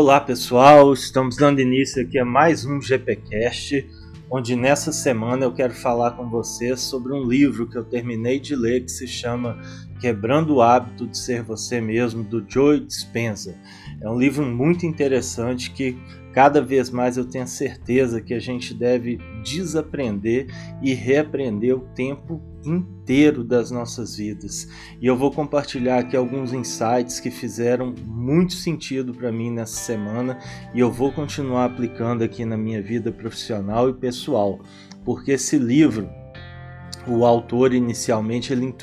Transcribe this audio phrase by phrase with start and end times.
[0.00, 3.84] Olá pessoal, estamos dando início aqui a mais um GPcast,
[4.30, 8.54] onde nessa semana eu quero falar com vocês sobre um livro que eu terminei de
[8.54, 9.60] ler que se chama
[10.00, 13.54] Quebrando o Hábito de Ser Você Mesmo, do Joe Dispenza.
[14.00, 15.96] É um livro muito interessante que
[16.32, 20.46] cada vez mais eu tenho certeza que a gente deve desaprender
[20.80, 24.68] e reaprender o tempo inteiro das nossas vidas.
[25.00, 30.38] E eu vou compartilhar aqui alguns insights que fizeram muito sentido para mim nessa semana
[30.74, 34.60] e eu vou continuar aplicando aqui na minha vida profissional e pessoal,
[35.04, 36.08] porque esse livro
[37.06, 38.74] o autor inicialmente ele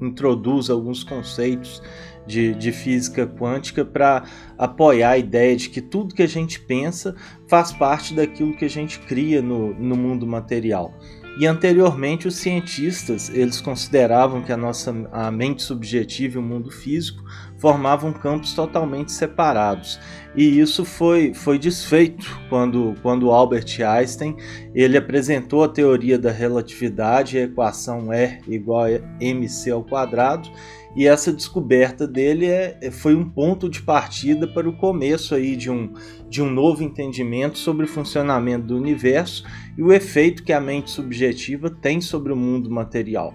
[0.00, 1.82] introduz alguns conceitos
[2.26, 4.24] de, de física quântica para
[4.56, 7.14] apoiar a ideia de que tudo que a gente pensa
[7.48, 10.94] faz parte daquilo que a gente cria no, no mundo material.
[11.38, 16.70] E anteriormente os cientistas eles consideravam que a nossa a mente subjetiva e o mundo
[16.70, 17.24] físico
[17.64, 19.98] formavam campos totalmente separados.
[20.36, 24.36] E isso foi, foi desfeito quando, quando Albert Einstein
[24.74, 30.46] ele apresentou a teoria da relatividade, a equação E igual a mc ao quadrado,
[30.94, 35.56] e essa descoberta dele é, é, foi um ponto de partida para o começo aí
[35.56, 35.90] de um,
[36.28, 39.42] de um novo entendimento sobre o funcionamento do universo
[39.74, 43.32] e o efeito que a mente subjetiva tem sobre o mundo material.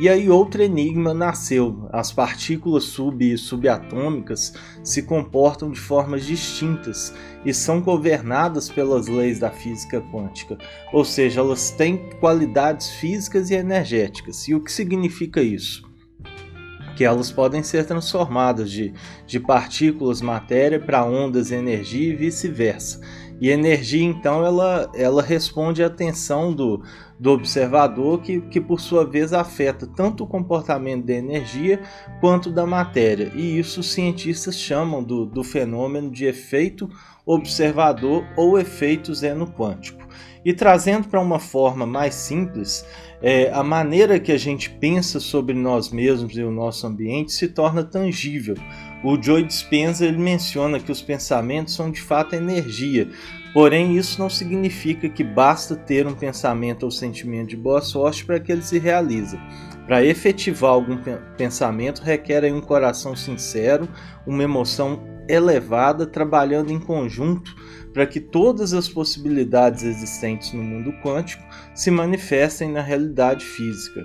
[0.00, 1.86] E aí outro enigma nasceu.
[1.92, 7.12] As partículas sub e subatômicas se comportam de formas distintas
[7.44, 10.56] e são governadas pelas leis da física quântica,
[10.90, 14.48] ou seja, elas têm qualidades físicas e energéticas.
[14.48, 15.88] E o que significa isso?
[16.96, 18.92] que elas podem ser transformadas de,
[19.26, 23.00] de partículas matéria para ondas energia e vice-versa.
[23.40, 26.82] E energia, então, ela, ela responde à atenção do,
[27.20, 31.82] do observador, que, que por sua vez afeta tanto o comportamento da energia
[32.18, 33.30] quanto da matéria.
[33.34, 36.88] E isso os cientistas chamam do, do fenômeno de efeito
[37.26, 40.00] observador ou efeito zeno quântico.
[40.42, 42.86] E trazendo para uma forma mais simples,
[43.20, 47.48] é, a maneira que a gente pensa sobre nós mesmos e o nosso ambiente se
[47.48, 48.54] torna tangível.
[49.04, 53.10] O Joe Dispenza ele menciona que os pensamentos são de fato energia,
[53.52, 58.40] porém isso não significa que basta ter um pensamento ou sentimento de boa sorte para
[58.40, 59.38] que ele se realize.
[59.86, 60.98] Para efetivar algum
[61.36, 63.88] pensamento requer um coração sincero,
[64.26, 67.54] uma emoção elevada trabalhando em conjunto
[67.92, 71.42] para que todas as possibilidades existentes no mundo quântico
[71.74, 74.04] se manifestem na realidade física.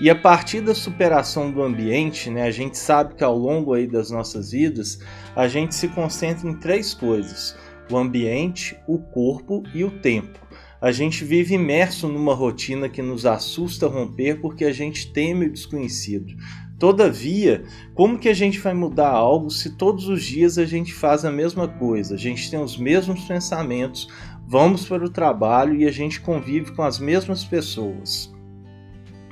[0.00, 3.86] E a partir da superação do ambiente, né, a gente sabe que ao longo aí
[3.86, 4.98] das nossas vidas,
[5.36, 7.56] a gente se concentra em três coisas:
[7.90, 10.38] o ambiente, o corpo e o tempo.
[10.80, 15.52] A gente vive imerso numa rotina que nos assusta romper porque a gente teme o
[15.52, 16.34] desconhecido.
[16.78, 21.24] Todavia, como que a gente vai mudar algo se todos os dias a gente faz
[21.24, 22.14] a mesma coisa?
[22.14, 24.08] A gente tem os mesmos pensamentos,
[24.46, 28.33] vamos para o trabalho e a gente convive com as mesmas pessoas.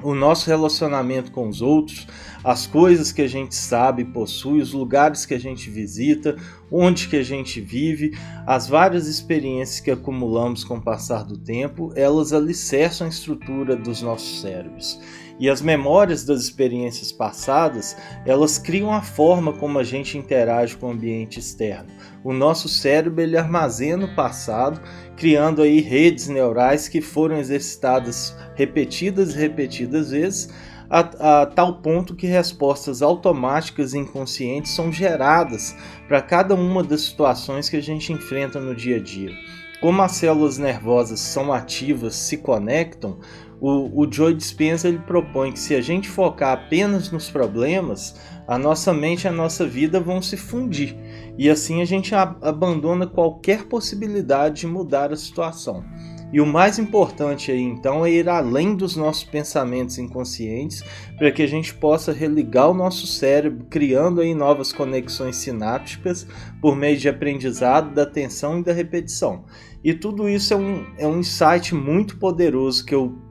[0.02, 2.06] O nosso relacionamento com os outros,
[2.42, 6.36] as coisas que a gente sabe possui, os lugares que a gente visita,
[6.70, 11.92] onde que a gente vive, as várias experiências que acumulamos com o passar do tempo,
[11.94, 14.98] elas alicerçam a estrutura dos nossos cérebros.
[15.38, 20.88] E as memórias das experiências passadas, elas criam a forma como a gente interage com
[20.88, 21.88] o ambiente externo.
[22.22, 24.80] O nosso cérebro ele armazena o passado,
[25.16, 30.48] criando aí redes neurais que foram exercitadas repetidas e repetidas vezes,
[30.92, 35.74] a, a, tal ponto que respostas automáticas e inconscientes são geradas
[36.06, 39.32] para cada uma das situações que a gente enfrenta no dia a dia.
[39.80, 43.18] Como as células nervosas são ativas, se conectam,
[43.62, 48.58] o, o Joe Dispenza ele propõe que se a gente focar apenas nos problemas, a
[48.58, 50.96] nossa mente e a nossa vida vão se fundir
[51.38, 55.84] e assim a gente abandona qualquer possibilidade de mudar a situação.
[56.32, 60.82] E o mais importante aí então é ir além dos nossos pensamentos inconscientes
[61.16, 66.26] para que a gente possa religar o nosso cérebro, criando aí novas conexões sinápticas
[66.60, 69.44] por meio de aprendizado, da atenção e da repetição.
[69.84, 73.30] E tudo isso é um, é um insight muito poderoso que eu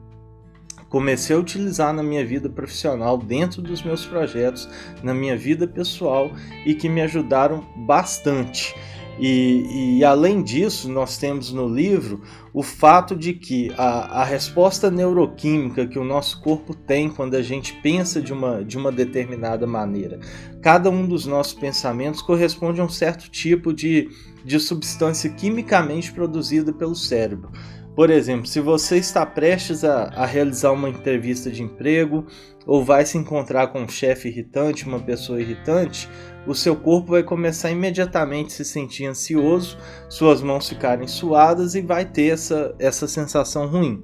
[0.92, 4.68] comecei a utilizar na minha vida profissional, dentro dos meus projetos,
[5.02, 6.30] na minha vida pessoal
[6.66, 8.74] e que me ajudaram bastante.
[9.18, 12.22] E, e, além disso, nós temos no livro
[12.52, 17.42] o fato de que a, a, resposta neuroquímica que o nosso corpo tem quando a
[17.42, 20.18] gente pensa de uma, de uma determinada maneira,
[20.60, 24.10] cada um dos nossos pensamentos corresponde a um certo tipo de,
[24.44, 27.50] de substância quimicamente produzida pelo cérebro.
[27.94, 32.26] Por exemplo, se você está prestes a, a, realizar uma entrevista de emprego
[32.66, 36.08] ou vai se encontrar com um chefe irritante, uma pessoa irritante,
[36.46, 39.76] o seu corpo vai começar imediatamente a se sentir ansioso,
[40.08, 44.02] suas mãos ficarem suadas e vai ter essa, essa sensação ruim.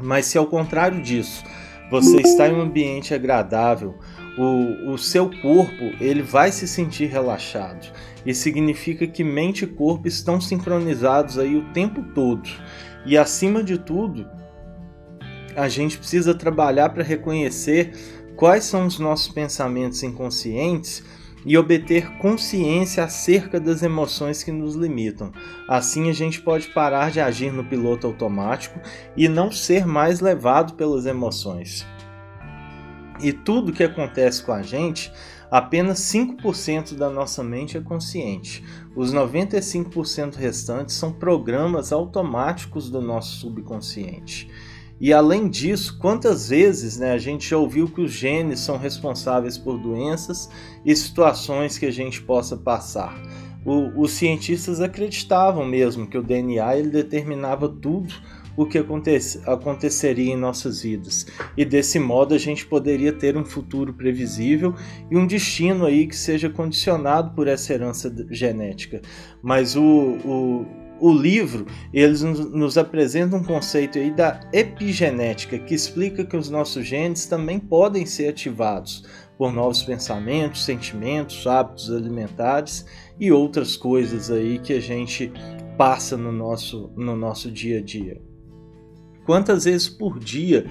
[0.00, 1.44] Mas se ao contrário disso,
[1.90, 3.94] você está em um ambiente agradável,
[4.36, 7.92] o, o seu corpo ele vai se sentir relaxado.
[8.24, 12.48] E significa que mente e corpo estão sincronizados aí o tempo todo.
[13.04, 14.28] E acima de tudo,
[15.54, 17.92] a gente precisa trabalhar para reconhecer
[18.36, 21.02] quais são os nossos pensamentos inconscientes
[21.46, 25.30] e obter consciência acerca das emoções que nos limitam.
[25.68, 28.80] Assim a gente pode parar de agir no piloto automático
[29.16, 31.86] e não ser mais levado pelas emoções.
[33.20, 35.12] E tudo que acontece com a gente,
[35.50, 38.64] apenas 5% da nossa mente é consciente.
[38.94, 44.50] Os 95% restantes são programas automáticos do nosso subconsciente.
[44.98, 49.58] E além disso, quantas vezes né, a gente já ouviu que os genes são responsáveis
[49.58, 50.48] por doenças
[50.84, 53.14] e situações que a gente possa passar?
[53.64, 58.14] O, os cientistas acreditavam mesmo que o DNA ele determinava tudo
[58.56, 61.26] o que acontece, aconteceria em nossas vidas.
[61.56, 64.74] E desse modo a gente poderia ter um futuro previsível
[65.10, 69.02] e um destino aí que seja condicionado por essa herança genética.
[69.42, 76.24] Mas o, o o livro eles nos apresenta um conceito aí da epigenética que explica
[76.24, 79.04] que os nossos genes também podem ser ativados
[79.36, 82.86] por novos pensamentos, sentimentos, hábitos alimentares
[83.20, 85.30] e outras coisas aí que a gente
[85.76, 88.20] passa no nosso, no nosso dia a dia.
[89.26, 90.66] Quantas vezes por dia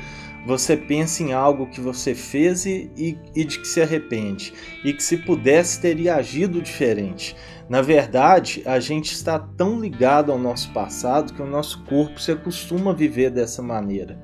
[0.45, 2.89] você pensa em algo que você fez e,
[3.35, 4.53] e, de que se arrepende,
[4.83, 7.35] e que se pudesse teria agido diferente.
[7.67, 12.31] Na verdade, a gente está tão ligado ao nosso passado que o nosso corpo se
[12.31, 14.21] acostuma a viver dessa maneira.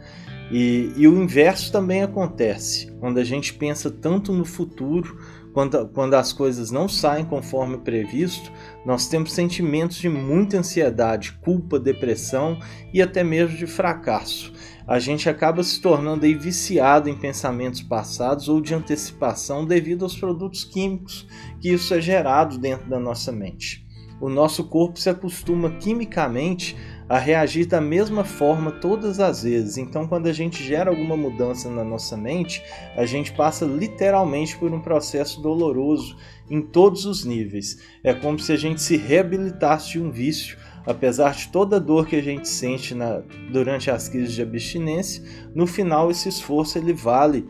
[0.51, 5.17] E, e o inverso também acontece, quando a gente pensa tanto no futuro
[5.53, 8.51] quando, quando as coisas não saem conforme previsto,
[8.85, 12.57] nós temos sentimentos de muita ansiedade, culpa, depressão
[12.93, 14.53] e até mesmo de fracasso.
[14.87, 20.17] A gente acaba se tornando aí viciado em pensamentos passados ou de antecipação devido aos
[20.17, 21.27] produtos químicos
[21.59, 23.87] que isso é gerado dentro da nossa mente.
[24.19, 26.77] O nosso corpo se acostuma quimicamente
[27.11, 29.77] a reagir da mesma forma todas as vezes.
[29.77, 32.63] Então, quando a gente gera alguma mudança na nossa mente,
[32.95, 36.15] a gente passa literalmente por um processo doloroso
[36.49, 37.79] em todos os níveis.
[38.01, 40.57] É como se a gente se reabilitasse de um vício.
[40.85, 43.21] Apesar de toda a dor que a gente sente na,
[43.51, 45.21] durante as crises de abstinência,
[45.53, 47.45] no final esse esforço ele vale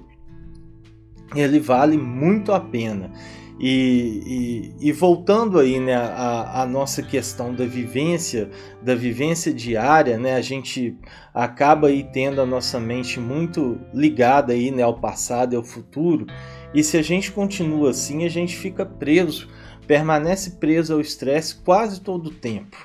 [1.35, 3.11] ele vale muito a pena.
[3.63, 8.49] E, e, e, voltando aí né, a, a, nossa questão da vivência,
[8.81, 10.97] da vivência diária, né, a gente
[11.31, 16.25] acaba aí tendo a nossa mente muito ligada aí, né, ao passado e ao futuro.
[16.73, 19.47] E se a gente continua assim, a gente fica preso,
[19.85, 22.75] permanece preso ao estresse quase todo o tempo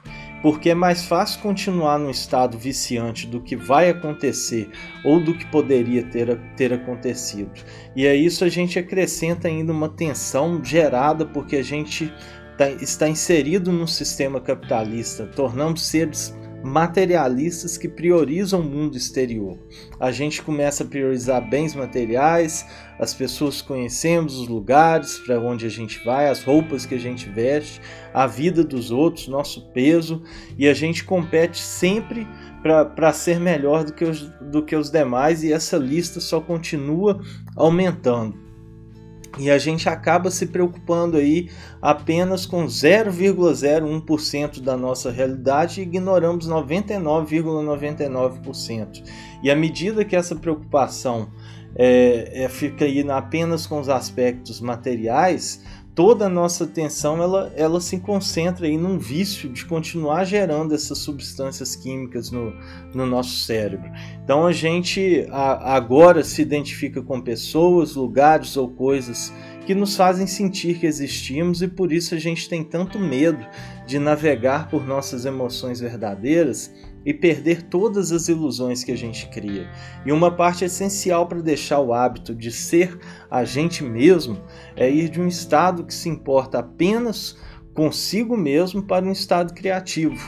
[0.47, 4.71] porque é mais fácil continuar num estado viciante do que vai acontecer
[5.05, 7.51] ou do que poderia ter, ter acontecido.
[7.97, 12.15] E a isso a gente acrescenta ainda uma tensão gerada porque a gente
[12.57, 16.33] tá, está inserido num sistema capitalista, tornamos seres
[16.63, 19.59] materialistas que priorizam o mundo exterior.
[20.01, 22.67] A gente começa a priorizar bens materiais,
[22.99, 26.99] as pessoas que conhecemos, os lugares para onde a gente vai, as roupas que a
[26.99, 27.81] gente veste,
[28.13, 30.23] a vida dos outros, nosso peso,
[30.59, 32.27] e a gente compete sempre
[32.63, 37.21] para ser melhor do que, os, do que os demais, e essa lista só continua
[37.55, 38.46] aumentando.
[39.39, 41.51] E a gente acaba se preocupando aí
[41.81, 48.07] apenas com 0,01% da nossa realidade e ignoramos 99,99%.
[48.47, 49.03] ,99%.
[49.43, 51.29] E à medida que essa preocupação
[51.79, 55.63] é, é, fica aí apenas com os aspectos materiais,
[55.97, 60.99] toda a nossa atenção ela, ela se concentra aí num vício de continuar gerando essas
[60.99, 62.53] substâncias químicas no,
[62.95, 63.91] no nosso cérebro.
[64.23, 69.33] Então a gente a, agora se identifica com pessoas, lugares ou coisas
[69.65, 73.45] que nos fazem sentir que existimos e por isso a gente tem tanto medo
[73.87, 76.71] de navegar por nossas emoções verdadeiras
[77.07, 79.71] e perder todas as ilusões que a gente cria.
[80.05, 82.99] E uma parte essencial para deixar o hábito de ser
[83.31, 84.43] a gente mesmo
[84.75, 87.39] é ir de um estado que se importa apenas
[87.73, 90.19] consigo mesmo para um estado criativo.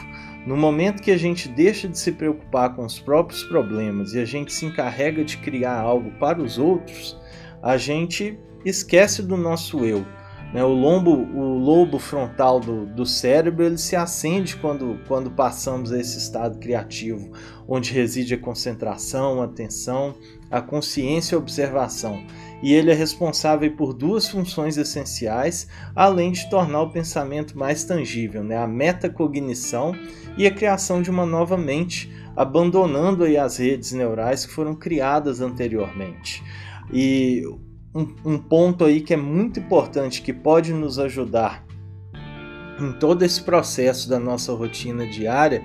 [0.47, 4.25] No momento que a gente deixa de se preocupar com os próprios problemas e a
[4.25, 7.18] gente se encarrega de criar algo para os outros,
[7.61, 10.06] a gente esquece do nosso eu
[10.52, 10.64] Né?
[10.64, 15.98] O, lombo, o lobo frontal do, do cérebro ele se acende quando, quando passamos a
[15.98, 17.30] esse estado criativo,
[17.66, 20.14] onde reside a concentração, a atenção,
[20.50, 22.22] a consciência e a observação.
[22.62, 28.42] E ele é responsável por duas funções essenciais, além de tornar o pensamento mais tangível,
[28.42, 28.56] né?
[28.56, 29.94] a metacognição
[30.36, 35.40] e a criação de uma nova mente, abandonando aí as redes neurais que foram criadas
[35.40, 36.42] anteriormente.
[36.92, 37.42] E
[37.95, 41.64] um, um ponto aí que é muito importante, que pode nos ajudar
[42.80, 45.64] em todo esse processo da nossa rotina diária,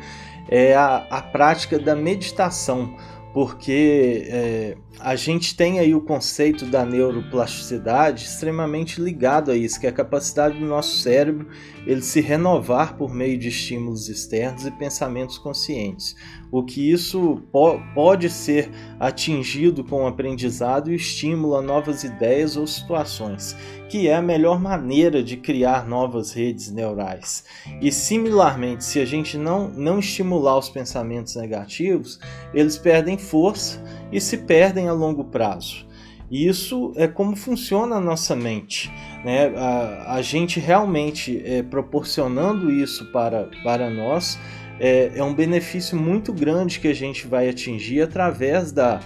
[0.50, 2.96] é a, a prática da meditação,
[3.34, 9.88] porque é, a gente tem aí o conceito da neuroplasticidade extremamente ligado a isso, que
[9.88, 11.48] é a capacidade do nosso cérebro
[11.86, 16.15] ele se renovar por meio de estímulos externos e pensamentos conscientes.
[16.53, 18.69] O que isso po pode ser
[19.00, 23.57] atingido com o aprendizado e o estímulo a novas ideias ou situações,
[23.89, 27.43] que é a melhor maneira de criar novas redes neurais.
[27.81, 32.19] E similarmente, se a gente não, não estimular os pensamentos negativos,
[32.53, 35.88] eles perdem força e se perdem a longo prazo.
[36.29, 38.91] Isso é como funciona a nossa mente.
[39.25, 39.48] Né?
[39.57, 44.38] A, a gente realmente é, proporcionando isso para, para nós
[44.80, 49.00] é, é, um benefício muito grande que a gente vai atingir através da,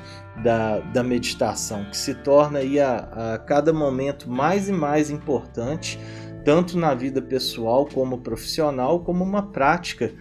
[0.44, 6.00] da, da meditação, que se torna aí a, a cada momento mais e mais importante,
[6.46, 10.14] tanto na vida pessoal como profissional, como uma prática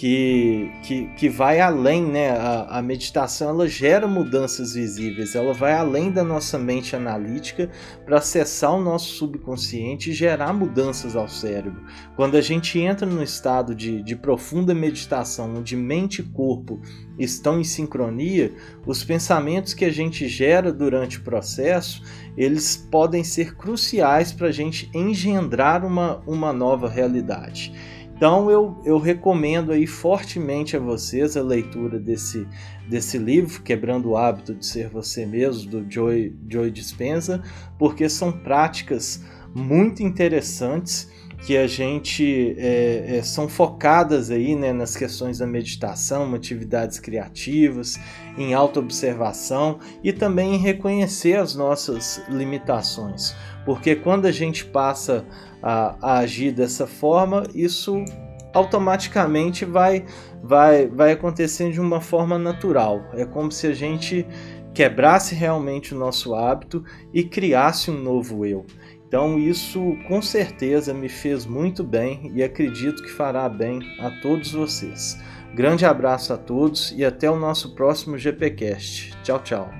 [0.00, 2.30] que, que, que vai além, né?
[2.30, 7.68] A, a, meditação ela gera mudanças visíveis, ela vai além da nossa mente analítica
[8.06, 11.84] para acessar o nosso subconsciente e gerar mudanças ao cérebro.
[12.16, 16.80] Quando a gente entra no estado de, de profunda meditação, onde mente e corpo
[17.18, 18.54] estão em sincronia,
[18.86, 22.02] os pensamentos que a gente gera durante o processo
[22.38, 27.70] eles podem ser cruciais para a gente engendrar uma, uma nova realidade.
[28.20, 32.46] Então eu, eu recomendo aí fortemente a vocês a leitura desse,
[32.86, 37.42] desse livro, Quebrando o Hábito de Ser Você Mesmo, do Joy, Joy Dispenza,
[37.78, 39.24] porque são práticas
[39.54, 41.10] muito interessantes
[41.46, 47.98] que a gente é, é, são focadas aí né, nas questões da meditação, atividades criativas,
[48.36, 53.34] em autoobservação e também em reconhecer as nossas limitações.
[53.70, 55.24] Porque quando a gente passa
[55.62, 58.04] a, a agir dessa forma, isso
[58.52, 60.04] automaticamente vai,
[60.42, 63.00] vai, vai acontecendo de uma forma natural.
[63.12, 64.26] É como se a gente
[64.74, 66.84] quebrasse realmente o nosso hábito
[67.14, 68.66] e criasse um novo eu.
[69.06, 74.50] Então, isso com certeza me fez muito bem e acredito que fará bem a todos
[74.50, 75.16] vocês.
[75.54, 79.16] Grande abraço a todos e até o nosso próximo GPcast.
[79.22, 79.70] Tchau, tchau.